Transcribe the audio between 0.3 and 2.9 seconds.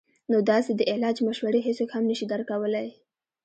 نو داسې د علاج مشورې هيڅوک هم نشي درکولے-